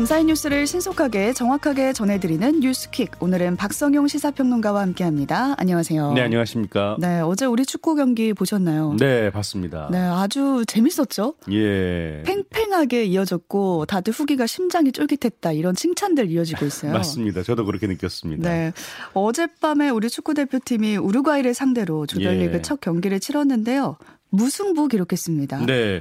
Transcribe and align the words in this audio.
감사의 0.00 0.24
뉴스를 0.24 0.66
신속하게 0.66 1.34
정확하게 1.34 1.92
전해드리는 1.92 2.60
뉴스킥. 2.60 3.22
오늘은 3.22 3.56
박성용 3.56 4.08
시사평론가와 4.08 4.80
함께합니다. 4.80 5.54
안녕하세요. 5.58 6.14
네, 6.14 6.22
안녕하십니까. 6.22 6.96
네, 6.98 7.20
어제 7.20 7.44
우리 7.44 7.66
축구 7.66 7.96
경기 7.96 8.32
보셨나요? 8.32 8.96
네, 8.98 9.28
봤습니다. 9.28 9.90
네, 9.92 9.98
아주 9.98 10.64
재밌었죠? 10.66 11.34
예. 11.52 12.22
팽팽하게 12.24 13.04
이어졌고 13.04 13.84
다들 13.84 14.14
후기가 14.14 14.46
심장이 14.46 14.90
쫄깃했다 14.90 15.52
이런 15.52 15.74
칭찬들 15.74 16.30
이어지고 16.30 16.64
있어요. 16.64 16.92
맞습니다. 16.96 17.42
저도 17.42 17.66
그렇게 17.66 17.86
느꼈습니다. 17.86 18.48
네, 18.48 18.72
어젯밤에 19.12 19.90
우리 19.90 20.08
축구 20.08 20.32
대표팀이 20.32 20.96
우루과이를 20.96 21.52
상대로 21.52 22.06
조별리그 22.06 22.54
예. 22.54 22.62
첫 22.62 22.80
경기를 22.80 23.20
치렀는데요. 23.20 23.98
무승부 24.30 24.88
기록했습니다. 24.88 25.66
네. 25.66 26.00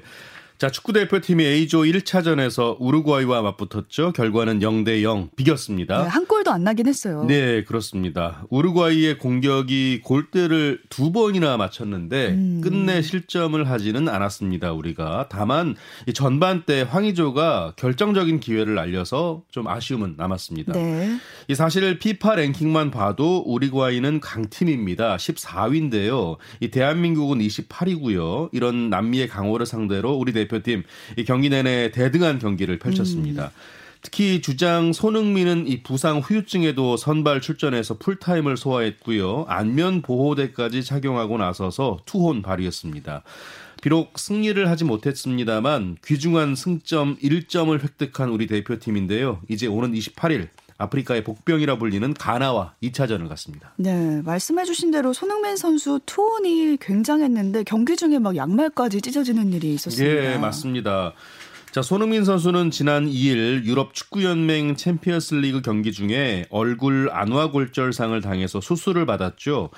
자, 0.59 0.69
축구 0.69 0.91
대표팀이 0.91 1.41
A조 1.45 1.83
1차전에서 1.83 2.75
우루과이와 2.81 3.41
맞붙었죠. 3.43 4.11
결과는 4.11 4.59
0대 4.59 5.03
0 5.03 5.29
비겼습니다. 5.37 6.03
네, 6.03 6.09
한 6.09 6.25
골도 6.25 6.51
안 6.51 6.65
나긴 6.65 6.85
했어요. 6.85 7.23
네, 7.29 7.63
그렇습니다. 7.63 8.45
우루과이의 8.49 9.19
공격이 9.19 10.01
골대를 10.03 10.81
두 10.89 11.13
번이나 11.13 11.55
맞췄는데 11.55 12.27
음. 12.31 12.61
끝내 12.61 13.01
실점을 13.01 13.69
하지는 13.69 14.09
않았습니다. 14.09 14.73
우리가 14.73 15.27
다만 15.29 15.77
이 16.07 16.13
전반 16.13 16.65
때 16.65 16.81
황의조가 16.81 17.75
결정적인 17.77 18.41
기회를 18.41 18.75
날려서 18.75 19.43
좀 19.51 19.65
아쉬움은 19.65 20.15
남았습니다. 20.17 20.73
네. 20.73 21.17
이 21.47 21.55
사실 21.55 21.99
피파 21.99 22.35
랭킹만 22.35 22.91
봐도 22.91 23.43
우리과이는 23.45 24.19
강팀입니다. 24.19 25.15
14위인데요. 25.15 26.35
이 26.59 26.69
대한민국은 26.69 27.39
28위고요. 27.39 28.49
이런 28.51 28.89
남미의 28.89 29.29
강호를 29.29 29.65
상대로 29.65 30.15
우리 30.15 30.33
대표 30.33 30.48
팀 30.63 30.83
이 31.17 31.23
경기 31.23 31.49
내내 31.49 31.91
대등한 31.91 32.39
경기를 32.39 32.79
펼쳤습니다. 32.79 33.51
특히 34.01 34.41
주장 34.41 34.93
손흥민은 34.93 35.67
이 35.67 35.83
부상 35.83 36.19
후유증에도 36.19 36.95
선발 36.95 37.41
출전해서 37.41 37.97
풀타임을 37.97 38.55
소화했고요. 38.55 39.45
안면 39.49 40.01
보호대까지 40.01 40.83
착용하고 40.83 41.37
나서서 41.37 41.99
투혼 42.05 42.41
발휘했습니다. 42.41 43.23
비록 43.81 44.17
승리를 44.17 44.69
하지 44.69 44.85
못했습니다만 44.85 45.97
귀중한 46.05 46.55
승점 46.55 47.17
1점을 47.17 47.81
획득한 47.81 48.29
우리 48.29 48.47
대표팀인데요. 48.47 49.41
이제 49.49 49.67
오는 49.67 49.93
28일 49.93 50.47
아프리카의 50.79 51.23
복병이라 51.23 51.77
불리는 51.77 52.13
가나와 52.13 52.73
2차전을 52.81 53.27
갔습니다. 53.29 53.73
네, 53.75 54.21
말씀해주신 54.23 54.91
대로 54.91 55.13
손흥민 55.13 55.57
선수 55.57 55.99
투혼이 56.05 56.77
굉장했는데 56.81 57.63
경기 57.65 57.95
중에 57.95 58.17
막 58.17 58.35
양말까지 58.35 59.01
찢어지는 59.01 59.53
일이 59.53 59.73
있었습니다. 59.73 60.33
예, 60.33 60.37
맞습니다. 60.37 61.13
자, 61.71 61.83
손흥민 61.83 62.25
선수는 62.25 62.71
지난 62.71 63.05
2일 63.07 63.63
유럽 63.65 63.93
축구연맹 63.93 64.75
챔피언스 64.75 65.35
리그 65.35 65.61
경기 65.61 65.91
중에 65.91 66.45
얼굴 66.49 67.09
안와골절상을 67.11 68.19
당해서 68.21 68.59
수술을 68.59 69.05
받았죠. 69.05 69.69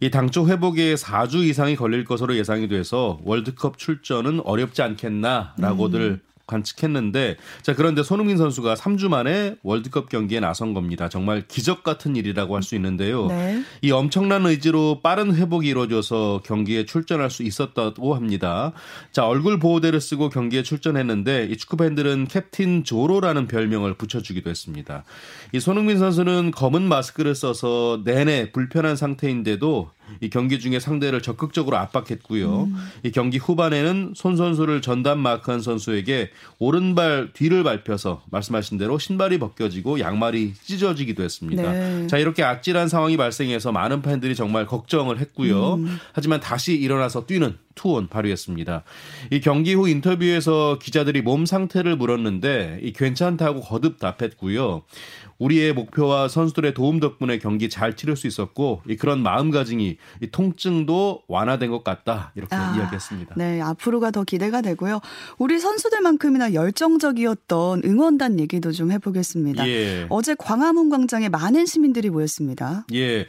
이 0.00 0.10
당초 0.10 0.46
회복에 0.46 0.94
4주 0.94 1.46
이상이 1.46 1.74
걸릴 1.74 2.04
것으로 2.04 2.36
예상이 2.36 2.68
돼서 2.68 3.18
월드컵 3.24 3.78
출전은 3.78 4.40
어렵지 4.44 4.82
않겠나라고들 4.82 6.00
음. 6.00 6.27
관측했는데 6.48 7.36
자 7.62 7.74
그런데 7.74 8.02
손흥민 8.02 8.36
선수가 8.36 8.74
3주 8.74 9.08
만에 9.08 9.56
월드컵 9.62 10.08
경기에 10.08 10.40
나선 10.40 10.74
겁니다. 10.74 11.08
정말 11.08 11.44
기적 11.48 11.82
같은 11.82 12.14
일이라고 12.14 12.54
할 12.54 12.68
수 12.68 12.76
있는데요. 12.76 13.26
네. 13.26 13.62
이 13.82 13.90
엄청난 13.90 14.46
의지로 14.46 15.00
빠른 15.02 15.34
회복이 15.34 15.66
이루어져서 15.68 16.42
경기에 16.44 16.84
출전할 16.84 17.30
수 17.30 17.42
있었다고 17.42 18.14
합니다. 18.14 18.72
자, 19.10 19.26
얼굴 19.26 19.58
보호대를 19.58 20.00
쓰고 20.00 20.28
경기에 20.28 20.62
출전했는데 20.62 21.48
이 21.50 21.56
축구 21.56 21.78
팬들은 21.78 22.28
캡틴 22.28 22.84
조로라는 22.84 23.48
별명을 23.48 23.94
붙여주기도 23.94 24.50
했습니다. 24.50 25.04
이 25.52 25.60
손흥민 25.60 25.98
선수는 25.98 26.50
검은 26.50 26.82
마스크를 26.82 27.34
써서 27.34 28.02
내내 28.04 28.52
불편한 28.52 28.94
상태인데도 28.94 29.90
이 30.20 30.30
경기 30.30 30.58
중에 30.58 30.80
상대를 30.80 31.22
적극적으로 31.22 31.76
압박했고요. 31.76 32.68
이 33.02 33.10
경기 33.10 33.38
후반에는 33.38 34.12
손 34.14 34.36
선수를 34.36 34.82
전담 34.82 35.18
마크한 35.20 35.60
선수에게 35.60 36.30
오른발 36.58 37.30
뒤를 37.32 37.62
밟혀서 37.62 38.22
말씀하신 38.30 38.78
대로 38.78 38.98
신발이 38.98 39.38
벗겨지고 39.38 40.00
양말이 40.00 40.54
찢어지기도 40.62 41.22
했습니다. 41.22 41.72
네. 41.72 42.06
자 42.06 42.18
이렇게 42.18 42.42
아찔한 42.42 42.88
상황이 42.88 43.16
발생해서 43.16 43.72
많은 43.72 44.02
팬들이 44.02 44.34
정말 44.34 44.66
걱정을 44.66 45.18
했고요. 45.18 45.78
하지만 46.12 46.40
다시 46.40 46.74
일어나서 46.74 47.26
뛰는 47.26 47.56
투혼 47.74 48.08
발휘했습니다. 48.08 48.82
이 49.30 49.40
경기 49.40 49.72
후 49.72 49.88
인터뷰에서 49.88 50.78
기자들이 50.82 51.22
몸 51.22 51.46
상태를 51.46 51.96
물었는데 51.96 52.80
이 52.82 52.92
괜찮다고 52.92 53.60
거듭 53.60 54.00
답했고요. 54.00 54.82
우리의 55.38 55.72
목표와 55.72 56.28
선수들의 56.28 56.74
도움 56.74 57.00
덕분에 57.00 57.38
경기 57.38 57.68
잘 57.68 57.94
치를 57.94 58.16
수 58.16 58.26
있었고 58.26 58.82
이 58.88 58.96
그런 58.96 59.22
마음가짐이 59.22 59.96
이 60.22 60.26
통증도 60.30 61.22
완화된 61.28 61.70
것 61.70 61.84
같다 61.84 62.32
이렇게 62.34 62.56
아, 62.56 62.74
이야기했습니다. 62.76 63.34
네, 63.36 63.60
앞으로가 63.60 64.10
더 64.10 64.24
기대가 64.24 64.60
되고요. 64.60 65.00
우리 65.38 65.58
선수들만큼이나 65.60 66.54
열정적이었던 66.54 67.82
응원단 67.84 68.40
얘기도 68.40 68.72
좀 68.72 68.90
해보겠습니다. 68.90 69.68
예. 69.68 70.06
어제 70.08 70.34
광화문 70.34 70.90
광장에 70.90 71.28
많은 71.28 71.66
시민들이 71.66 72.10
모였습니다. 72.10 72.84
예. 72.94 73.26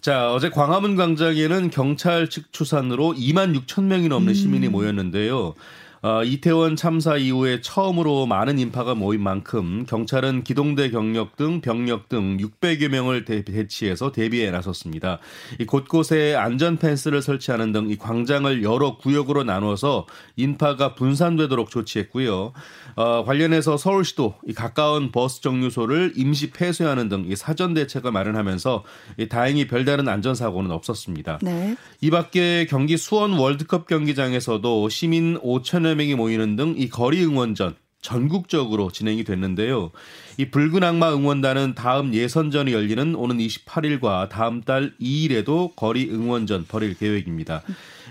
자, 0.00 0.32
어제 0.32 0.48
광화문 0.48 0.94
광장에는 0.94 1.70
경찰 1.70 2.30
측 2.30 2.52
추산으로 2.52 3.14
2만 3.14 3.58
6천 3.58 3.84
명이 3.84 4.08
넘는 4.08 4.32
시민이 4.32 4.68
모였는데요. 4.68 5.54
어, 6.02 6.22
이태원 6.22 6.76
참사 6.76 7.16
이후에 7.16 7.60
처음으로 7.60 8.26
많은 8.26 8.60
인파가 8.60 8.94
모인 8.94 9.22
만큼 9.22 9.84
경찰은 9.88 10.44
기동대 10.44 10.90
경력 10.90 11.36
등 11.36 11.60
병력 11.60 12.08
등 12.08 12.36
600여 12.36 12.88
명을 12.88 13.24
대, 13.24 13.44
배치해서 13.44 14.12
대비에 14.12 14.50
나섰습니다. 14.52 15.18
이 15.58 15.64
곳곳에 15.66 16.36
안전 16.36 16.76
펜스를 16.76 17.22
설치하는 17.22 17.72
등 17.72 17.88
이 17.88 17.96
광장을 17.96 18.62
여러 18.62 18.96
구역으로 18.96 19.44
나눠서 19.44 20.06
인파가 20.36 20.94
분산되도록 20.94 21.70
조치했고요. 21.70 22.52
어, 22.96 23.24
관련해서 23.24 23.76
서울시도 23.76 24.34
이 24.46 24.52
가까운 24.52 25.10
버스 25.10 25.40
정류소를 25.40 26.14
임시 26.16 26.50
폐쇄하는 26.50 27.08
등이 27.08 27.36
사전 27.36 27.74
대책을 27.74 28.12
마련하면서 28.12 28.84
이 29.18 29.28
다행히 29.28 29.66
별다른 29.66 30.08
안전 30.08 30.34
사고는 30.34 30.70
없었습니다. 30.70 31.38
네. 31.42 31.76
이 32.00 32.10
밖에 32.10 32.66
경기 32.68 32.96
수원 32.96 33.32
월드컵 33.32 33.86
경기장에서도 33.86 34.88
시민 34.88 35.38
5천 35.38 35.86
여 35.88 35.94
명이 35.94 36.14
모이는 36.14 36.56
등 36.56 36.74
이 36.76 36.88
거리 36.88 37.24
응원전 37.24 37.74
전국적으로 38.00 38.90
진행이 38.92 39.24
됐는데요. 39.24 39.90
이 40.36 40.50
붉은 40.50 40.84
악마 40.84 41.12
응원단은 41.12 41.74
다음 41.74 42.14
예선전이 42.14 42.72
열리는 42.72 43.14
오는 43.16 43.38
28일과 43.38 44.28
다음 44.28 44.60
달 44.62 44.92
2일에도 45.00 45.74
거리 45.74 46.08
응원전 46.08 46.66
벌일 46.68 46.94
계획입니다. 46.96 47.62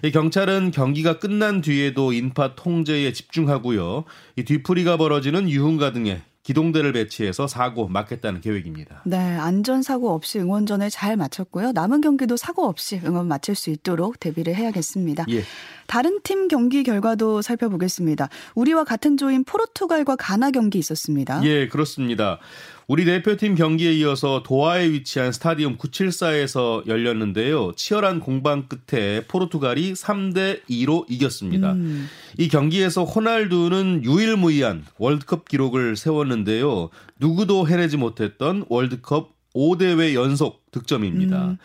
이 0.04 0.12
경찰은 0.12 0.72
경기가 0.72 1.20
끝난 1.20 1.62
뒤에도 1.62 2.12
인파 2.12 2.54
통제에 2.54 3.14
집중하고요. 3.14 4.04
이 4.36 4.44
뒤풀이가 4.44 4.98
벌어지는 4.98 5.50
유흥가 5.50 5.94
등에 5.94 6.22
기동대를 6.48 6.94
배치해서 6.94 7.46
사고 7.46 7.90
막겠다는 7.90 8.40
계획입니다. 8.40 9.02
네, 9.04 9.18
안전 9.18 9.82
사고 9.82 10.14
없이 10.14 10.40
응원전을 10.40 10.90
잘 10.90 11.18
마쳤고요. 11.18 11.74
남은 11.74 12.00
경기도 12.00 12.38
사고 12.38 12.66
없이 12.66 13.02
응원 13.04 13.28
마칠 13.28 13.54
수 13.54 13.70
있도록 13.70 14.18
대비를 14.22 14.56
해야겠습니다. 14.56 15.26
예. 15.30 15.44
다른 15.88 16.22
팀 16.24 16.48
경기 16.48 16.84
결과도 16.84 17.42
살펴보겠습니다. 17.42 18.30
우리와 18.56 18.86
같은 18.86 19.18
조인 19.18 19.44
포르투갈과 19.44 20.16
가나 20.16 20.52
경기 20.52 20.80
있었습니다. 20.80 21.44
예, 21.44 21.68
그렇습니다. 21.68 22.40
우리 22.88 23.04
대표팀 23.04 23.56
경기에 23.56 23.92
이어서 23.96 24.44
도하에 24.44 24.90
위치한 24.90 25.34
스타디움 25.34 25.76
974에서 25.78 26.88
열렸는데요. 26.88 27.74
치열한 27.76 28.22
공방 28.22 28.70
끝에 28.70 29.26
포르투갈이 29.28 29.92
3대 29.92 30.62
2로 30.70 31.04
이겼습니다. 31.10 31.74
음. 31.74 32.08
이 32.38 32.48
경기에서 32.48 33.04
호날두는 33.04 34.06
유일무이한 34.06 34.86
월드컵 35.00 35.50
기록을 35.50 35.98
세웠는데요. 35.98 36.90
누구도 37.20 37.68
해내지 37.68 37.98
못했던 37.98 38.64
월드컵 38.70 39.36
5대회 39.54 40.14
연속 40.14 40.72
득점입니다. 40.72 41.46
음. 41.46 41.58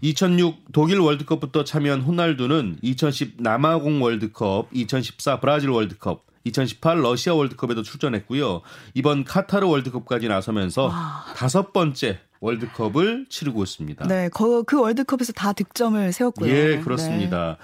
2006 0.00 0.72
독일 0.72 1.00
월드컵부터 1.00 1.64
참여한 1.64 2.00
호날두는 2.00 2.78
2010 2.80 3.34
남아공 3.42 4.00
월드컵, 4.00 4.68
2014 4.72 5.40
브라질 5.40 5.68
월드컵, 5.68 6.24
2018 6.44 7.02
러시아 7.02 7.34
월드컵에도 7.34 7.82
출전했고요. 7.82 8.62
이번 8.94 9.24
카타르 9.24 9.66
월드컵까지 9.66 10.28
나서면서 10.28 10.90
다섯 11.36 11.72
번째 11.72 12.20
월드컵을 12.40 13.26
치르고 13.28 13.62
있습니다. 13.62 14.06
네, 14.08 14.30
그, 14.32 14.64
그 14.64 14.80
월드컵에서 14.80 15.32
다 15.32 15.52
득점을 15.52 16.12
세웠고요. 16.12 16.50
예, 16.50 16.76
네. 16.76 16.80
그렇습니다. 16.80 17.58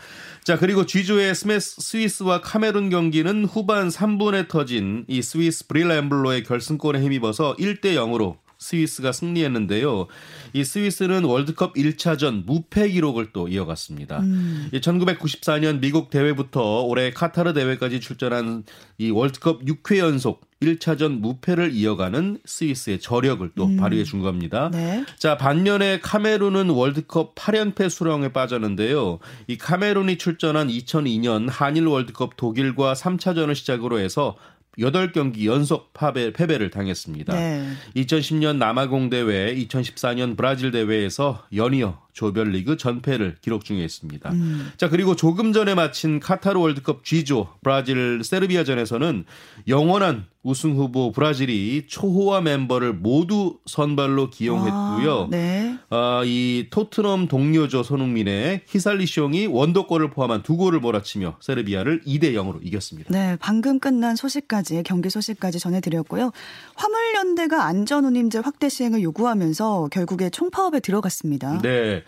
자, 0.45 0.59
그리고 0.59 0.85
G조의 0.85 1.35
스메스, 1.35 1.81
스위스와 1.81 2.43
카메룬 2.43 2.91
경기는 2.91 3.47
후반 3.47 3.89
3분에 3.89 4.49
터진 4.49 5.05
이 5.09 5.23
스위스 5.23 5.67
브릴 5.67 5.98
엠볼로의 5.98 6.45
결승골에 6.45 7.01
힘입어서 7.01 7.57
1대 7.57 7.95
0으로 7.95 8.37
스위스가 8.59 9.13
승리했는데요. 9.13 10.07
이 10.53 10.65
스위스는 10.65 11.25
월드컵 11.25 11.75
1차전 11.75 12.45
무패 12.47 12.89
기록을 12.91 13.31
또 13.33 13.49
이어갔습니다. 13.49 14.21
음. 14.21 14.69
이 14.73 14.81
1994년 14.81 15.81
미국 15.81 16.11
대회부터 16.11 16.83
올해 16.83 17.11
카타르 17.11 17.53
대회까지 17.53 18.01
출전한 18.01 18.65
이 18.99 19.11
월드컵 19.11 19.65
6회 19.65 19.99
연속 19.99 20.47
1차전 20.63 21.21
무패를 21.21 21.75
이어가는 21.75 22.39
스위스의 22.45 23.01
저력을 23.01 23.51
또 23.55 23.67
음. 23.67 23.77
발휘해 23.77 24.05
준 24.05 24.23
겁니다. 24.23 24.71
네. 24.73 25.05
자, 25.19 25.37
반면에 25.37 26.01
카메룬은 26.01 26.71
월드컵 26.71 27.35
8연패 27.35 27.91
수렁에 27.91 28.33
빠졌는데요. 28.33 29.19
이 29.49 29.59
카메룬이 29.59 30.17
출전한 30.17 30.69
2002년 30.69 31.49
한일 31.51 31.87
월드컵 31.87 32.37
독일과 32.37 32.95
3차전을 32.95 33.55
시작으로 33.55 33.99
해서 33.99 34.37
8경기 34.79 35.47
연속 35.47 35.93
파배, 35.93 36.33
패배를 36.33 36.71
당했습니다. 36.71 37.35
네. 37.35 37.67
2010년 37.97 38.57
남아공 38.57 39.11
대회, 39.11 39.55
2014년 39.55 40.37
브라질 40.37 40.71
대회에서 40.71 41.45
연이어 41.55 42.06
조별리그 42.17 42.79
전패를 42.79 43.37
기록 43.43 43.67
중에 43.67 43.85
있습니다. 43.85 44.31
음. 44.33 44.73
자, 44.79 44.89
그리고 44.89 45.15
조금 45.15 45.53
전에 45.53 45.75
마친 45.75 46.19
카타르 46.19 46.59
월드컵 46.59 47.05
G조 47.05 47.49
브라질 47.63 48.25
세르비아전에서는 48.25 49.27
영원한 49.69 50.25
우승 50.47 50.77
후보 50.77 51.11
브라질이 51.11 51.89
초호화 51.89 52.41
멤버를 52.41 52.93
모두 52.93 53.59
선발로 53.67 54.31
기용했고요. 54.31 55.23
아, 55.25 55.29
네. 55.29 55.77
아, 55.91 56.23
이 56.25 56.69
토트넘 56.71 57.27
동료조 57.27 57.83
손흥민의 57.83 58.63
히살리숑이 58.67 59.53
원더골을 59.53 60.11
포함한 60.11 60.45
두 60.45 60.57
골을 60.57 60.79
몰아치며 60.79 61.39
세르비아를 61.41 62.03
2대 62.03 62.33
0으로 62.35 62.65
이겼습니다. 62.65 63.11
네, 63.11 63.37
방금 63.41 63.81
끝난 63.81 64.15
소식까지 64.15 64.85
경기 64.85 65.11
소식까지 65.11 65.59
전해드렸고요. 65.59 66.31
화물연대가 66.77 67.65
안전운임제 67.65 68.39
확대 68.39 68.69
시행을 68.69 69.03
요구하면서 69.03 69.89
결국에 69.91 70.31
총파업에 70.31 70.79
들어갔습니다. 70.79 71.61
네. 71.61 72.05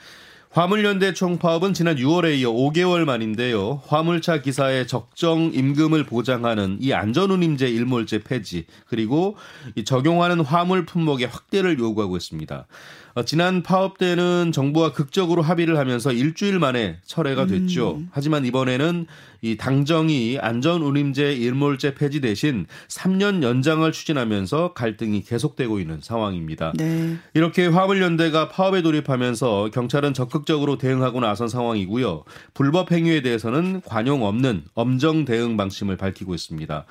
화물연대 0.50 1.12
총파업은 1.12 1.74
지난 1.74 1.96
6월에 1.96 2.38
이어 2.38 2.50
5개월 2.50 3.04
만인데요. 3.04 3.82
화물차 3.86 4.40
기사의 4.40 4.86
적정 4.86 5.52
임금을 5.52 6.04
보장하는 6.04 6.78
이 6.80 6.92
안전운임제 6.94 7.68
일몰제 7.68 8.20
폐지 8.24 8.64
그리고 8.86 9.36
적용하는 9.84 10.40
화물 10.40 10.86
품목의 10.86 11.26
확대를 11.26 11.78
요구하고 11.78 12.16
있습니다. 12.16 12.66
어, 13.14 13.24
지난 13.24 13.62
파업 13.62 13.98
때는 13.98 14.52
정부와 14.52 14.92
극적으로 14.92 15.42
합의를 15.42 15.78
하면서 15.78 16.12
일주일 16.12 16.58
만에 16.58 16.98
철회가 17.04 17.46
됐죠. 17.46 17.96
음. 17.96 18.08
하지만 18.12 18.44
이번에는 18.44 19.06
이 19.40 19.56
당정이 19.56 20.38
안전운임제 20.40 21.34
일몰제 21.34 21.94
폐지 21.94 22.20
대신 22.20 22.66
3년 22.88 23.42
연장을 23.42 23.90
추진하면서 23.90 24.72
갈등이 24.72 25.22
계속되고 25.22 25.78
있는 25.78 26.00
상황입니다. 26.02 26.72
네. 26.76 27.16
이렇게 27.34 27.66
화물연대가 27.66 28.48
파업에 28.48 28.82
돌입하면서 28.82 29.70
경찰은 29.72 30.14
적극적으로 30.14 30.76
대응하고 30.76 31.20
나선 31.20 31.48
상황이고요. 31.48 32.24
불법 32.54 32.90
행위에 32.90 33.22
대해서는 33.22 33.80
관용 33.84 34.24
없는 34.24 34.64
엄정 34.74 35.24
대응 35.24 35.56
방침을 35.56 35.96
밝히고 35.96 36.34
있습니다. 36.34 36.84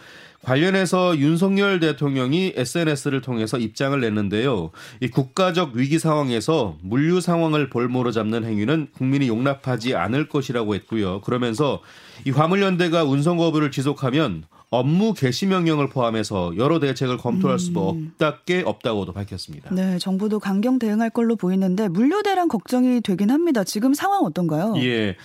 관련해서 0.44 1.18
윤석열 1.18 1.80
대통령이 1.80 2.54
SNS를 2.56 3.22
통해서 3.22 3.57
입장을 3.57 4.00
냈는데요. 4.00 4.72
이 5.01 5.07
국가적 5.07 5.74
위기 5.74 6.00
상황에서 6.00 6.78
물류 6.81 7.22
상황을 7.22 7.69
볼모로 7.69 8.12
잡는 8.12 8.45
행위는 8.45 8.88
국민이 8.94 9.28
용납하지 9.28 9.95
않을 9.95 10.30
것이라고 10.30 10.75
했고요. 10.75 11.22
그러면서 11.22 11.81
이 12.25 12.31
화물연대가 12.31 13.04
운송 13.04 13.38
거부를 13.38 13.72
지속하면 13.72 14.44
업무 14.69 15.14
개시 15.14 15.46
명령을 15.46 15.88
포함해서 15.88 16.58
여러 16.58 16.80
대책을 16.80 17.18
검토할 17.18 17.58
수밖에 17.58 18.60
음. 18.60 18.68
없다고도 18.68 19.14
밝혔습니다. 19.14 19.74
네, 19.74 19.98
정부도 19.98 20.40
강경 20.40 20.78
대응할 20.78 21.10
걸로 21.10 21.38
보이는데 21.38 21.88
물류 21.88 22.22
대란 22.22 22.50
걱정이 22.50 23.00
되긴 23.02 23.30
합니다. 23.30 23.64
지금 23.64 23.94
상황 23.94 24.24
어떤가요? 24.24 24.74
예. 24.78 25.16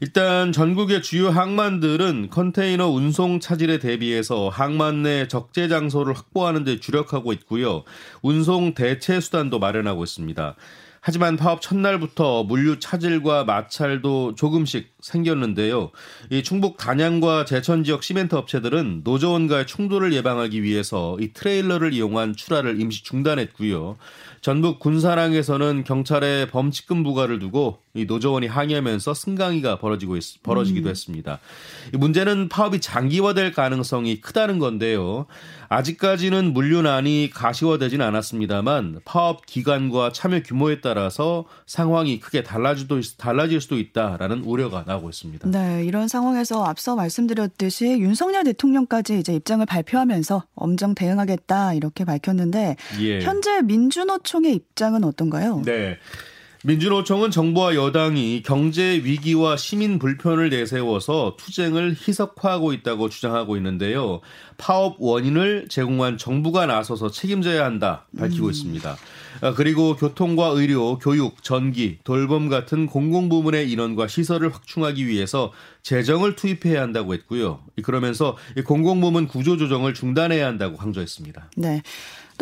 일단 0.00 0.52
전국의 0.52 1.02
주요 1.02 1.30
항만들은 1.30 2.28
컨테이너 2.30 2.88
운송 2.88 3.40
차질에 3.40 3.78
대비해서 3.80 4.48
항만 4.48 5.02
내 5.02 5.26
적재 5.26 5.66
장소를 5.66 6.14
확보하는 6.14 6.62
데 6.62 6.78
주력하고 6.78 7.32
있고요. 7.32 7.82
운송 8.22 8.74
대체 8.74 9.18
수단도 9.18 9.58
마련하고 9.58 10.04
있습니다. 10.04 10.54
하지만 11.04 11.36
파업 11.36 11.60
첫날부터 11.60 12.44
물류 12.44 12.78
차질과 12.78 13.42
마찰도 13.42 14.36
조금씩 14.36 14.94
생겼는데요. 15.00 15.90
이 16.30 16.44
충북 16.44 16.76
단양과 16.76 17.44
제천 17.44 17.82
지역 17.82 18.04
시멘트 18.04 18.36
업체들은 18.36 19.00
노조원과의 19.02 19.66
충돌을 19.66 20.12
예방하기 20.12 20.62
위해서 20.62 21.16
이 21.18 21.32
트레일러를 21.32 21.92
이용한 21.92 22.36
출하를 22.36 22.80
임시 22.80 23.02
중단했고요. 23.02 23.96
전북 24.42 24.78
군사랑에서는 24.78 25.82
경찰에 25.82 26.46
범칙금 26.46 27.02
부과를 27.02 27.40
두고 27.40 27.78
이 27.94 28.06
노조원이 28.06 28.46
항의하면서 28.46 29.12
승강이가 29.12 29.76
벌어지고 29.76 30.16
있, 30.16 30.42
벌어지기도 30.42 30.88
음. 30.88 30.90
했습니다. 30.90 31.40
이 31.92 31.98
문제는 31.98 32.48
파업이 32.48 32.80
장기화될 32.80 33.52
가능성이 33.52 34.18
크다는 34.22 34.58
건데요. 34.58 35.26
아직까지는 35.68 36.54
물류난이 36.54 37.28
가시화되진 37.34 38.00
않았습니다만 38.00 39.00
파업 39.04 39.44
기간과 39.44 40.10
참여 40.12 40.42
규모에 40.42 40.80
따라서 40.80 41.44
상황이 41.66 42.18
크게 42.18 42.42
달라지도 42.42 42.98
달라질 43.18 43.60
수도 43.60 43.78
있다라는 43.78 44.44
우려가 44.44 44.84
나오고 44.86 45.10
있습니다. 45.10 45.50
네, 45.50 45.84
이런 45.84 46.08
상황에서 46.08 46.64
앞서 46.64 46.96
말씀드렸듯이 46.96 47.98
윤석열 47.98 48.44
대통령까지 48.44 49.18
이제 49.18 49.34
입장을 49.34 49.64
발표하면서 49.66 50.44
엄정 50.54 50.94
대응하겠다 50.94 51.74
이렇게 51.74 52.06
밝혔는데 52.06 52.76
예. 53.00 53.20
현재 53.20 53.60
민주노총의 53.60 54.54
입장은 54.54 55.04
어떤가요? 55.04 55.60
네. 55.66 55.98
민주노총은 56.64 57.32
정부와 57.32 57.74
여당이 57.74 58.42
경제 58.44 59.00
위기와 59.02 59.56
시민 59.56 59.98
불편을 59.98 60.50
내세워서 60.50 61.34
투쟁을 61.36 61.96
희석화하고 61.96 62.72
있다고 62.72 63.08
주장하고 63.08 63.56
있는데요. 63.56 64.20
파업 64.58 64.96
원인을 65.00 65.66
제공한 65.68 66.18
정부가 66.18 66.66
나서서 66.66 67.10
책임져야 67.10 67.64
한다 67.64 68.06
밝히고 68.16 68.46
음. 68.46 68.50
있습니다. 68.50 68.96
아, 69.40 69.54
그리고 69.54 69.96
교통과 69.96 70.48
의료, 70.48 70.98
교육, 70.98 71.42
전기, 71.42 71.98
돌봄 72.04 72.48
같은 72.48 72.86
공공부문의 72.86 73.68
인원과 73.68 74.06
시설을 74.06 74.54
확충하기 74.54 75.08
위해서 75.08 75.52
재정을 75.82 76.36
투입해야 76.36 76.80
한다고 76.80 77.12
했고요. 77.14 77.58
그러면서 77.82 78.36
공공부문 78.64 79.26
구조조정을 79.26 79.94
중단해야 79.94 80.46
한다고 80.46 80.76
강조했습니다. 80.76 81.50
네. 81.56 81.82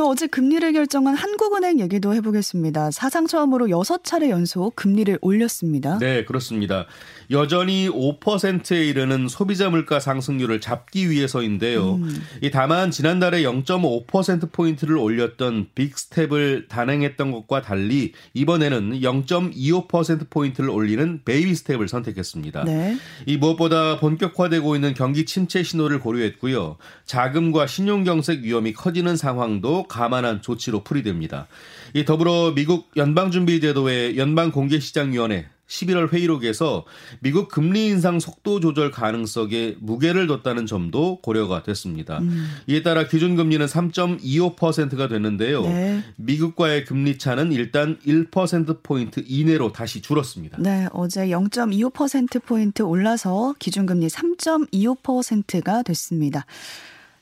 또 0.01 0.09
어제 0.09 0.27
금리를 0.27 0.73
결정한 0.73 1.15
한국은행 1.15 1.79
얘기도 1.79 2.15
해보겠습니다. 2.15 2.91
사상 2.91 3.27
처음으로 3.27 3.67
6차례 3.67 4.31
연속 4.31 4.75
금리를 4.75 5.19
올렸습니다. 5.21 5.99
네, 5.99 6.25
그렇습니다. 6.25 6.87
여전히 7.31 7.87
5%에 7.91 8.87
이르는 8.87 9.29
소비자 9.29 9.69
물가 9.69 10.01
상승률을 10.01 10.63
잡기 10.63 11.11
위해서인데요. 11.11 11.97
음. 11.97 12.23
다만 12.51 12.91
지난달에 12.91 13.43
0.5%포인트를 13.43 14.97
올렸던 14.97 15.67
big 15.75 16.03
step을 16.03 16.69
단행했던 16.71 17.31
것과 17.31 17.61
달리 17.61 18.13
이번에는 18.33 19.01
0.25%포인트를 19.01 20.71
올리는 20.71 21.21
baby 21.27 21.55
step을 21.57 21.89
선택했습니다. 21.89 22.65
네. 22.65 22.97
이 23.27 23.37
무엇보다 23.37 24.01
본격화되고 24.01 24.77
있는 24.77 24.95
경기 24.95 25.27
침체 25.27 25.63
신호를 25.63 26.01
고려했고요. 26.01 26.79
자금과 27.05 27.67
신용경색 27.67 28.41
위험이 28.45 28.73
커지는 28.73 29.19
상황도 29.19 29.90
감안한 29.91 30.41
조치로 30.41 30.85
풀이됩니다. 30.85 31.49
이 31.93 32.05
더불어 32.05 32.53
미국 32.55 32.91
연방준비제도의 32.97 34.17
연방공개시장위원회 34.17 35.47
11월 35.71 36.13
회의록에서 36.13 36.85
미국 37.21 37.49
금리 37.49 37.87
인상 37.87 38.19
속도 38.19 38.61
조절 38.61 38.91
가능성에 38.91 39.77
무게를 39.79 40.27
뒀다는 40.27 40.67
점도 40.67 41.21
고려가 41.21 41.63
됐습니다. 41.63 42.19
음. 42.19 42.49
이에 42.67 42.83
따라 42.83 43.07
기준금리는 43.07 43.65
3.25%가 43.67 45.09
됐는데요. 45.09 45.63
네. 45.63 46.03
미국과의 46.17 46.85
금리 46.85 47.19
차는 47.19 47.53
일단 47.53 47.99
1%포인트 48.05 49.23
이내로 49.27 49.73
다시 49.73 50.03
줄었습니다. 50.03 50.59
네, 50.61 50.89
어제 50.93 51.29
0.25%포인트 51.29 52.83
올라서 52.83 53.55
기준금리 53.59 54.09
3.25%가 54.09 55.83
됐습니다. 55.85 56.47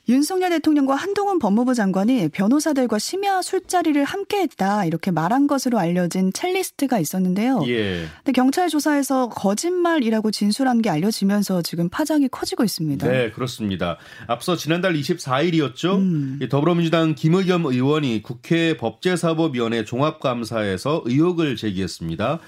윤석열 0.09 0.49
대통령과 0.49 0.95
한동훈 0.95 1.37
법무부 1.37 1.75
장관이 1.75 2.29
변호사들과 2.29 2.97
심야 2.97 3.43
술자리를 3.43 4.03
함께했다 4.03 4.85
이렇게 4.85 5.11
말한 5.11 5.45
것으로 5.45 5.77
알려진 5.77 6.33
첼리스트가 6.33 6.97
있었는데요. 6.97 7.61
예. 7.67 8.07
근데 8.17 8.31
경찰 8.31 8.69
조사에서 8.69 9.29
거짓말이라고 9.29 10.31
진술한 10.31 10.81
게 10.81 10.89
알려지면서 10.89 11.61
지금 11.61 11.89
파장이 11.89 12.27
커지고 12.29 12.63
있습니다. 12.63 13.07
네, 13.07 13.29
그렇습니다. 13.29 13.97
앞서 14.25 14.55
지난달 14.55 14.93
24일이었죠. 14.93 15.97
음. 15.97 16.39
더불어민주당 16.49 17.13
김의겸 17.13 17.65
의원이 17.65 18.23
국회 18.23 18.77
법제사법위원회 18.77 19.85
종합감사에서 19.85 21.03
의혹을 21.05 21.55
제기했습니다. 21.55 22.39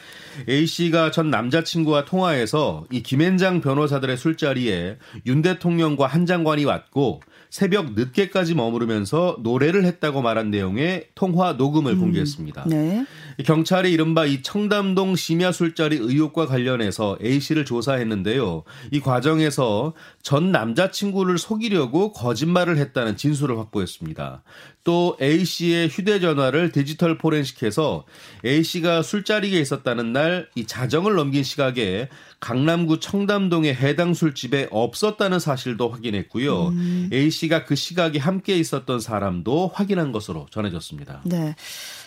A 0.50 0.66
씨가 0.66 1.12
전 1.12 1.30
남자친구와 1.30 2.06
통화해서 2.06 2.86
이 2.90 3.04
김앤장 3.04 3.62
변호사들의 3.62 4.18
술자리에 4.18 4.98
윤 5.28 5.44
대통령과 5.44 6.08
한 6.08 6.26
장관이 6.26 6.66
왔고 6.66 7.22
새벽 7.52 7.94
늦게까지 7.96 8.56
머무르면서 8.56 9.38
노래를 9.42 9.84
했다고 9.84 10.22
말한 10.22 10.52
내용의 10.52 11.10
통화 11.16 11.52
녹음을 11.54 11.92
음. 11.92 12.00
공개했습니다. 12.00 12.64
네. 12.68 13.06
경찰이 13.46 13.92
이른바 13.92 14.26
이 14.26 14.42
청담동 14.42 15.16
심야 15.16 15.52
술자리 15.52 15.98
의혹과 15.98 16.46
관련해서 16.46 17.18
A 17.24 17.40
씨를 17.40 17.66
조사했는데요. 17.66 18.64
이 18.92 19.00
과정에서 19.00 19.94
전 20.22 20.52
남자친구를 20.52 21.38
속이려고 21.38 22.12
거짓말을 22.14 22.78
했다는 22.78 23.18
진술을 23.18 23.58
확보했습니다. 23.58 24.44
또 24.84 25.16
A 25.22 25.46
씨의 25.46 25.90
휴대전화를 25.90 26.72
디지털 26.72 27.18
포렌식해서 27.18 28.06
A 28.46 28.64
씨가 28.64 29.02
술자리에 29.04 29.60
있었다는 29.60 30.14
날 30.14 30.52
이 30.56 30.66
자정을 30.66 31.16
넘긴 31.16 31.44
시각에 31.44 32.10
강남구 32.40 33.00
청담동의 33.00 33.76
해당 33.76 34.14
술집에 34.14 34.68
없었다는 34.72 35.40
사실도 35.40 35.90
확인했고요. 35.90 36.68
음. 36.70 37.10
A 37.14 37.30
씨가 37.30 37.66
그 37.66 37.76
시각에 37.76 38.20
함께 38.20 38.58
있었던 38.58 39.00
사람도 39.00 39.72
확인한 39.74 40.12
것으로 40.12 40.48
전해졌습니다. 40.52 41.22
네. 41.26 41.56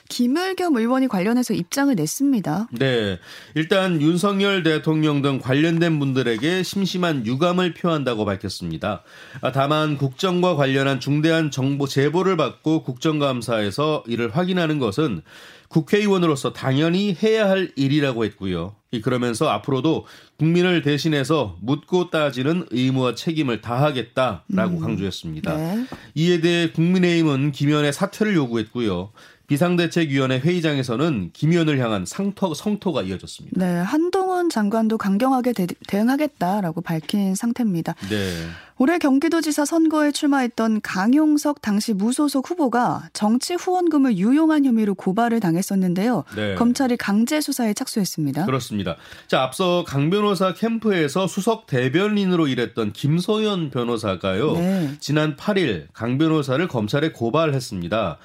김을겸 0.08 0.76
의원이 0.76 1.08
관련해서 1.08 1.54
입장을 1.54 1.94
냈습니다. 1.94 2.68
네. 2.72 3.18
일단 3.54 4.00
윤석열 4.00 4.62
대통령 4.62 5.22
등 5.22 5.38
관련된 5.38 5.98
분들에게 5.98 6.62
심심한 6.62 7.26
유감을 7.26 7.74
표한다고 7.74 8.24
밝혔습니다. 8.24 9.02
아, 9.40 9.52
다만 9.52 9.96
국정과 9.96 10.56
관련한 10.56 11.00
중대한 11.00 11.50
정보 11.50 11.86
제보를 11.86 12.36
받고 12.36 12.82
국정감사에서 12.82 14.04
이를 14.06 14.36
확인하는 14.36 14.78
것은 14.78 15.22
국회의원으로서 15.68 16.52
당연히 16.52 17.16
해야 17.20 17.48
할 17.48 17.72
일이라고 17.74 18.24
했고요. 18.24 18.76
그러면서 19.02 19.48
앞으로도 19.48 20.06
국민을 20.38 20.82
대신해서 20.82 21.56
묻고 21.62 22.10
따지는 22.10 22.66
의무와 22.70 23.16
책임을 23.16 23.60
다하겠다라고 23.60 24.76
음. 24.76 24.80
강조했습니다. 24.80 25.56
네. 25.56 25.86
이에 26.14 26.40
대해 26.40 26.70
국민의힘은 26.70 27.50
김현의 27.50 27.92
사퇴를 27.92 28.34
요구했고요. 28.36 29.10
비상대책위원회 29.54 30.40
회의장에서는 30.40 31.30
김 31.32 31.52
의원을 31.52 31.78
향한 31.78 32.04
상토, 32.04 32.54
성토가 32.54 33.02
이어졌습니다. 33.02 33.64
네, 33.64 33.76
한동훈 33.80 34.50
장관도 34.50 34.98
강경하게 34.98 35.52
대, 35.52 35.66
응하겠다라고 35.94 36.80
밝힌 36.80 37.34
상태입니다. 37.36 37.94
네. 38.10 38.46
올해 38.76 38.98
경기도지사 38.98 39.64
선거에 39.64 40.10
출마했던 40.10 40.80
강용석 40.80 41.62
당시 41.62 41.92
무소속 41.92 42.50
후보가 42.50 43.10
정치 43.12 43.54
후원금을 43.54 44.16
유용한 44.16 44.64
혐의로 44.64 44.96
고발을 44.96 45.38
당했었는데요. 45.38 46.24
네. 46.34 46.56
검찰이 46.56 46.96
강제 46.96 47.40
수사에 47.40 47.72
착수했습니다. 47.74 48.46
그렇습니다. 48.46 48.96
자, 49.28 49.42
앞서 49.42 49.84
강 49.86 50.10
변호사 50.10 50.52
캠프에서 50.54 51.28
수석 51.28 51.68
대변인으로 51.68 52.48
일했던 52.48 52.92
김소연 52.92 53.70
변호사가요. 53.70 54.54
네. 54.54 54.90
지난 54.98 55.36
8일 55.36 55.86
강 55.92 56.18
변호사를 56.18 56.66
검찰에 56.66 57.12
고발했습니다. 57.12 58.18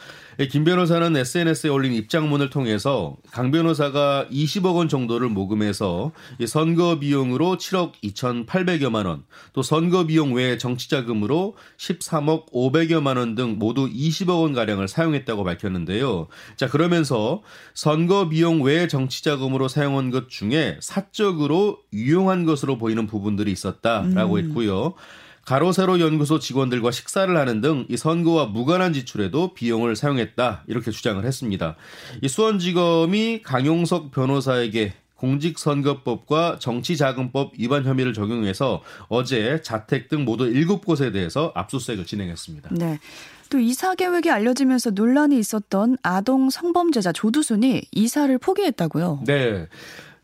김 0.48 0.64
변호사는 0.64 1.18
SNS에 1.18 1.70
올린 1.70 1.94
입장문을 1.94 2.50
통해서 2.50 3.18
강 3.30 3.52
변호사가 3.52 4.28
20억 4.32 4.76
원 4.76 4.88
정도를 4.88 5.28
모금해서 5.28 6.14
선거 6.48 6.98
비용으로 6.98 7.58
7억 7.58 7.92
2,800여만 8.02 9.06
원, 9.06 9.24
또 9.52 9.62
선거 9.62 10.06
비용 10.06 10.32
외 10.32 10.58
정치 10.58 10.90
자금으로 10.90 11.58
13억 11.78 12.54
500여만 12.54 13.18
원 13.18 13.36
등 13.36 13.58
모두 13.60 13.90
20억 13.90 14.42
원 14.42 14.54
가량을 14.54 14.88
사용했다고 14.88 15.44
밝혔는데요. 15.44 16.28
자 16.56 16.70
그러면서 16.70 17.42
선거 17.74 18.30
비용 18.30 18.62
외 18.62 18.88
정치 18.88 19.24
자금으로 19.24 19.68
사용한 19.68 20.10
것 20.10 20.30
중에 20.30 20.78
사적으로 20.80 21.80
유용한 21.92 22.46
것으로 22.46 22.78
보이는 22.78 23.08
부분들이 23.08 23.52
있었다라고 23.52 24.36
음. 24.36 24.40
했고요. 24.40 24.94
가로세로 25.50 26.00
연구소 26.00 26.38
직원들과 26.38 26.92
식사를 26.92 27.36
하는 27.36 27.60
등 27.60 27.88
이 27.90 27.98
선거와 27.98 28.46
무관한 28.46 28.94
지출에도 28.94 29.56
비용을 29.56 29.96
사용했다 29.96 30.66
이렇게 30.68 30.92
주장을 30.92 31.26
했습니다. 31.26 31.76
이 32.22 32.28
수원지검이 32.28 33.42
강용석 33.42 34.12
변호사에게 34.12 34.94
공직선거법과 35.16 36.60
정치자금법 36.60 37.54
위반 37.58 37.84
혐의를 37.84 38.14
적용해서 38.14 38.84
어제 39.08 39.60
자택 39.64 40.08
등 40.08 40.24
모두 40.24 40.46
7곳에 40.46 41.12
대해서 41.12 41.52
압수수색을 41.56 42.06
진행했습니다. 42.06 42.70
네. 42.74 43.00
또 43.50 43.58
이사 43.58 43.96
계획이 43.96 44.30
알려지면서 44.30 44.92
논란이 44.92 45.40
있었던 45.40 45.98
아동 46.04 46.52
성범죄자 46.52 47.12
조두순이 47.12 47.82
이사를 47.92 48.38
포기했다고요? 48.38 49.24
네. 49.26 49.68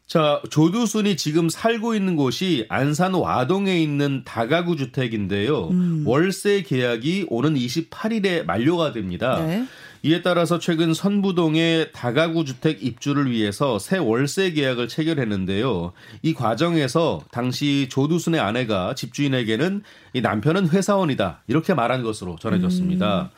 자, 0.07 0.39
조두순이 0.51 1.17
지금 1.17 1.49
살고 1.49 1.95
있는 1.95 2.15
곳이 2.15 2.67
안산 2.69 3.15
와동에 3.15 3.81
있는 3.81 4.23
다가구 4.23 4.75
주택인데요. 4.75 5.69
음. 5.69 6.03
월세 6.05 6.61
계약이 6.61 7.25
오는 7.29 7.55
28일에 7.55 8.45
만료가 8.45 8.91
됩니다. 8.91 9.43
네. 9.43 9.65
이에 10.03 10.21
따라서 10.21 10.59
최근 10.59 10.93
선부동의 10.93 11.91
다가구 11.91 12.45
주택 12.45 12.85
입주를 12.85 13.31
위해서 13.31 13.79
새 13.79 13.97
월세 13.97 14.51
계약을 14.51 14.87
체결했는데요. 14.87 15.93
이 16.21 16.35
과정에서 16.35 17.21
당시 17.31 17.87
조두순의 17.89 18.39
아내가 18.39 18.93
집주인에게는 18.93 19.81
이 20.13 20.21
남편은 20.21 20.69
회사원이다 20.69 21.41
이렇게 21.47 21.73
말한 21.73 22.03
것으로 22.03 22.35
전해졌습니다. 22.39 23.21
음. 23.23 23.29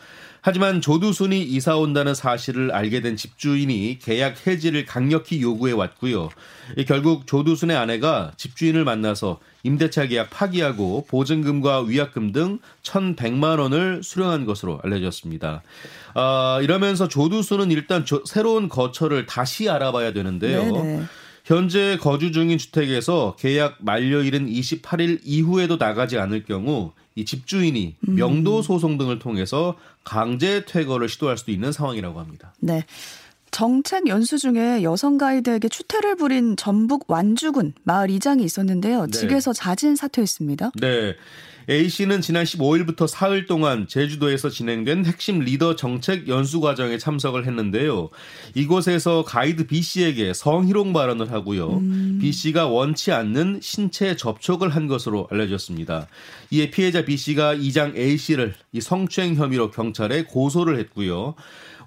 하지만 0.47 0.79
조두순이 0.79 1.43
이사 1.43 1.75
온다는 1.75 2.15
사실을 2.15 2.71
알게 2.71 3.01
된 3.01 3.17
집주인이 3.17 3.99
계약 4.01 4.47
해지를 4.47 4.85
강력히 4.85 5.41
요구해 5.41 5.73
왔고요. 5.73 6.29
결국 6.87 7.27
조두순의 7.27 7.75
아내가 7.75 8.31
집주인을 8.37 8.85
만나서 8.85 9.41
임대차 9.63 10.07
계약 10.07 10.29
파기하고 10.29 11.07
보증금과 11.09 11.81
위약금 11.81 12.31
등 12.31 12.59
1,100만 12.83 13.59
원을 13.59 14.03
수령한 14.03 14.45
것으로 14.45 14.79
알려졌습니다. 14.85 15.63
아, 16.13 16.59
이러면서 16.63 17.09
조두순은 17.09 17.69
일단 17.71 18.05
조, 18.05 18.23
새로운 18.25 18.69
거처를 18.69 19.25
다시 19.25 19.69
알아봐야 19.69 20.13
되는데요. 20.13 20.71
네네. 20.71 21.03
현재 21.43 21.97
거주 21.99 22.31
중인 22.31 22.57
주택에서 22.57 23.35
계약 23.37 23.79
만료일인 23.79 24.47
28일 24.47 25.19
이후에도 25.25 25.75
나가지 25.75 26.17
않을 26.17 26.45
경우 26.45 26.93
이 27.17 27.25
집주인이 27.25 27.95
음. 28.07 28.15
명도 28.15 28.61
소송 28.61 28.99
등을 28.99 29.17
통해서 29.17 29.75
강제 30.03 30.63
퇴거를 30.65 31.09
시도할 31.09 31.37
수도 31.37 31.51
있는 31.51 31.71
상황이라고 31.71 32.19
합니다. 32.19 32.53
네. 32.59 32.85
정책 33.57 34.05
연수 34.07 34.37
중에 34.37 34.83
여성 34.83 35.17
가이드에게 35.17 35.67
추태를 35.67 36.15
부린 36.15 36.55
전북 36.57 37.05
완주군 37.07 37.73
마을 37.81 38.11
이장이 38.11 38.43
있었는데요. 38.43 39.07
네. 39.07 39.11
직에서 39.11 39.51
자진 39.51 39.95
사퇴했습니다. 39.95 40.73
네. 40.79 41.15
A 41.67 41.89
씨는 41.89 42.21
지난 42.21 42.43
15일부터 42.43 43.07
사흘 43.07 43.47
동안 43.47 43.87
제주도에서 43.87 44.51
진행된 44.51 45.05
핵심 45.05 45.39
리더 45.39 45.75
정책 45.75 46.27
연수 46.27 46.61
과정에 46.61 46.99
참석을 46.99 47.47
했는데요. 47.47 48.09
이곳에서 48.53 49.23
가이드 49.23 49.65
B 49.65 49.81
씨에게 49.81 50.35
성희롱 50.35 50.93
발언을 50.93 51.31
하고요. 51.31 51.79
음. 51.79 52.19
B 52.21 52.31
씨가 52.31 52.67
원치 52.67 53.11
않는 53.11 53.61
신체 53.63 54.15
접촉을 54.15 54.69
한 54.69 54.85
것으로 54.85 55.27
알려졌습니다. 55.31 56.07
이에 56.51 56.69
피해자 56.69 57.03
B 57.03 57.17
씨가 57.17 57.55
이장 57.55 57.95
A 57.97 58.17
씨를 58.17 58.53
이 58.71 58.81
성추행 58.81 59.33
혐의로 59.33 59.71
경찰에 59.71 60.25
고소를 60.25 60.77
했고요. 60.77 61.33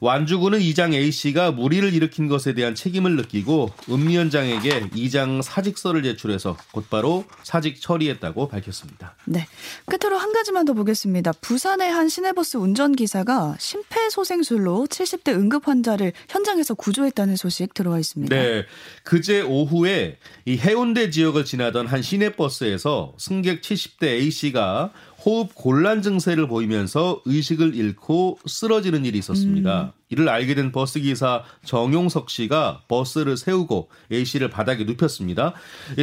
완주군은 0.01 0.63
이장 0.63 0.95
A 0.95 1.13
씨가 1.13 1.53
무리를 1.53 1.93
일으킨 1.93 2.27
것에 2.27 2.55
대한 2.55 2.75
책임을 2.75 3.17
느끼고 3.17 3.71
음위원장에게 3.91 4.89
이장 4.95 5.43
사직서를 5.43 6.03
제출해서 6.03 6.57
곧바로 6.73 7.25
사직 7.43 7.81
처리했다고 7.81 8.49
밝혔습니다. 8.49 9.15
네. 9.27 9.47
끝으로 9.87 10.17
한 10.17 10.33
가지만 10.33 10.65
더 10.65 10.73
보겠습니다. 10.73 11.33
부산의 11.41 11.91
한 11.91 12.09
시내버스 12.09 12.57
운전기사가 12.57 13.57
심폐소생술로 13.59 14.87
70대 14.89 15.35
응급 15.35 15.69
환자를 15.69 16.13
현장에서 16.29 16.75
구조했다는 16.75 17.37
소식 17.37 17.75
들어와 17.75 17.99
있습니다. 17.99 18.35
네. 18.35 18.65
그제 19.05 19.43
오후에 19.43 20.19
이 20.47 20.57
해운대 20.57 21.11
지역을 21.11 21.45
지나던 21.45 21.87
한 21.87 22.01
시내버스에서 22.01 23.15
승객 23.19 23.61
70대 23.61 24.05
A 24.05 24.31
씨가 24.31 24.93
호흡 25.25 25.55
곤란 25.55 26.03
증세를 26.03 26.49
보이면서 26.49 27.21
의식을 27.25 27.75
잃고 27.75 28.39
쓰러지는 28.47 29.05
일이 29.05 29.19
있었습니다. 29.19 29.93
음. 29.95 30.00
이를 30.11 30.29
알게 30.29 30.55
된 30.55 30.73
버스 30.73 31.01
기사 31.01 31.43
정용석 31.65 32.31
씨가 32.31 32.83
버스를 32.89 33.37
세우고 33.37 33.89
A 34.13 34.25
씨를 34.25 34.51
바닥에 34.51 34.85
눕혔습니다. 34.85 35.55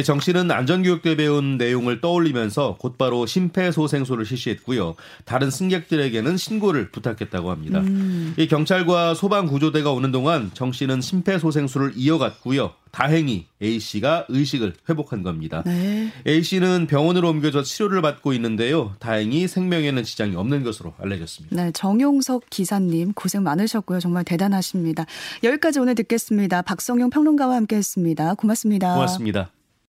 정 0.04 0.18
씨는 0.18 0.50
안전교육 0.50 1.02
때 1.02 1.14
배운 1.14 1.58
내용을 1.58 2.00
떠올리면서 2.00 2.76
곧바로 2.78 3.26
심폐소생술을 3.26 4.24
실시했고요. 4.24 4.94
다른 5.24 5.50
승객들에게는 5.50 6.36
신고를 6.36 6.90
부탁했다고 6.90 7.50
합니다. 7.50 7.80
음. 7.80 8.34
경찰과 8.48 9.14
소방구조대가 9.14 9.92
오는 9.92 10.10
동안 10.10 10.50
정 10.54 10.72
씨는 10.72 11.00
심폐소생술을 11.00 11.92
이어갔고요. 11.96 12.72
다행히 12.90 13.46
A 13.62 13.78
씨가 13.78 14.24
의식을 14.28 14.72
회복한 14.88 15.22
겁니다. 15.22 15.62
네. 15.66 16.10
A 16.26 16.42
씨는 16.42 16.86
병원으로 16.86 17.28
옮겨져 17.28 17.62
치료를 17.62 18.00
받고 18.00 18.32
있는데요. 18.32 18.94
다행히 18.98 19.46
생명에는 19.46 20.02
지장이 20.04 20.34
없는 20.36 20.64
것으로 20.64 20.94
알려졌습니다. 20.98 21.54
네, 21.54 21.70
정용석 21.72 22.44
기사님 22.48 23.12
고생 23.12 23.42
많으셨고요. 23.42 23.97
있어요. 23.98 24.00
정말 24.00 24.24
대단하십니다. 24.24 25.04
여기까지 25.44 25.80
오늘 25.80 25.94
듣겠습니다. 25.96 26.62
박성용 26.62 27.10
평론가와 27.10 27.56
함께했습니다. 27.56 28.34
고맙습니다. 28.34 28.94
고맙습니다. 28.94 29.57